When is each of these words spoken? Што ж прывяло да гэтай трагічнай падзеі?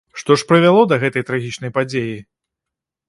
Што 0.19 0.37
ж 0.41 0.47
прывяло 0.51 0.81
да 0.93 0.99
гэтай 1.05 1.27
трагічнай 1.27 1.71
падзеі? 1.79 2.17